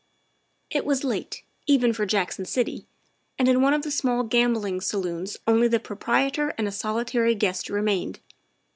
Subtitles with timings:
[0.71, 2.87] It was late, even for Jackson City,
[3.37, 7.69] and in one of the small gambling saloons only the proprietor and a solitary guest
[7.69, 8.19] remained.